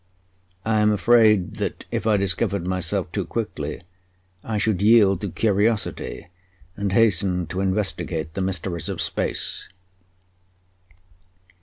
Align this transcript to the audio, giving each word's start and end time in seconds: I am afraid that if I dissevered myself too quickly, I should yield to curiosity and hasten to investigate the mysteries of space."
I 0.65 0.79
am 0.79 0.91
afraid 0.91 1.57
that 1.57 1.85
if 1.91 2.07
I 2.07 2.17
dissevered 2.17 2.65
myself 2.65 3.11
too 3.11 3.23
quickly, 3.23 3.83
I 4.43 4.57
should 4.57 4.81
yield 4.81 5.21
to 5.21 5.29
curiosity 5.29 6.25
and 6.75 6.91
hasten 6.91 7.45
to 7.49 7.61
investigate 7.61 8.33
the 8.33 8.41
mysteries 8.41 8.89
of 8.89 8.99
space." 8.99 9.69